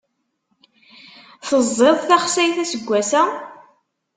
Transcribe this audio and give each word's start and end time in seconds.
Teẓẓiḍ 1.47 1.97
taxsayt 2.09 2.55
aseggas-a? 2.63 3.23